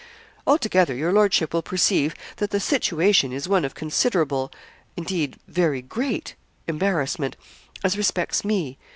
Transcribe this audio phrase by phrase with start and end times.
[0.47, 4.51] Altogether, your lordship will perceive that the situation is one of considerable,
[4.97, 6.33] indeed very great
[6.67, 7.35] embarrassment,
[7.83, 8.79] as respects me.